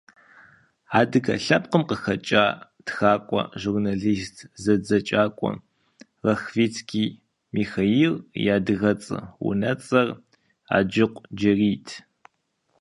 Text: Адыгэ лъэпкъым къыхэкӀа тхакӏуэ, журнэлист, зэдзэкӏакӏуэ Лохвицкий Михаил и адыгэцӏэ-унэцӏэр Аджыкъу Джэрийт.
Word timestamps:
Адыгэ 0.99 1.35
лъэпкъым 1.45 1.83
къыхэкӀа 1.89 2.45
тхакӏуэ, 2.85 3.41
журнэлист, 3.61 4.35
зэдзэкӏакӏуэ 4.61 5.51
Лохвицкий 6.25 7.09
Михаил 7.55 8.13
и 8.43 8.45
адыгэцӏэ-унэцӏэр 8.55 10.07
Аджыкъу 10.77 11.23
Джэрийт. 11.35 11.87